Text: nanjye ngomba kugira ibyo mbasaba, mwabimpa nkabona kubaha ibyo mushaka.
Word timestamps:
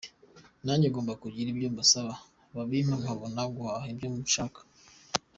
nanjye 0.65 0.87
ngomba 0.89 1.13
kugira 1.23 1.47
ibyo 1.53 1.67
mbasaba, 1.73 2.13
mwabimpa 2.51 2.95
nkabona 3.01 3.41
kubaha 3.53 3.85
ibyo 3.93 4.07
mushaka. 4.15 4.59